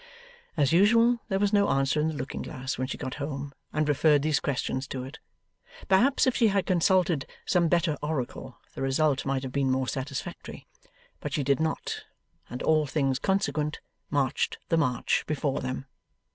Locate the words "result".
8.81-9.27